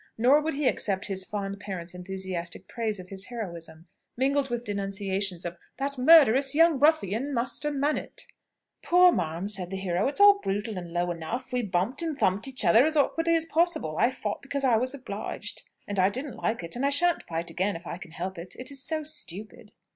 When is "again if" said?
17.51-17.85